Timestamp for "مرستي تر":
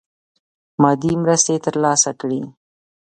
1.23-1.75